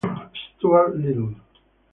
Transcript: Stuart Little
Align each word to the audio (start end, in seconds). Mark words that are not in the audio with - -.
Stuart 0.57 0.97
Little 0.97 1.29